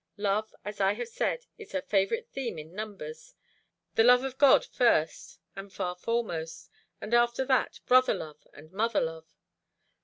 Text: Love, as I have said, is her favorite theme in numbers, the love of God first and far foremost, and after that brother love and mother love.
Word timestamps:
Love, 0.17 0.55
as 0.65 0.81
I 0.81 0.93
have 0.93 1.09
said, 1.09 1.45
is 1.59 1.73
her 1.73 1.81
favorite 1.83 2.27
theme 2.31 2.57
in 2.57 2.73
numbers, 2.73 3.35
the 3.93 4.03
love 4.03 4.23
of 4.23 4.39
God 4.39 4.65
first 4.65 5.37
and 5.55 5.71
far 5.71 5.95
foremost, 5.95 6.71
and 6.99 7.13
after 7.13 7.45
that 7.45 7.79
brother 7.85 8.15
love 8.15 8.47
and 8.51 8.71
mother 8.71 9.01
love. 9.01 9.27